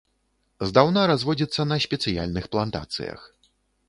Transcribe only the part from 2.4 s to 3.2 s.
плантацыях.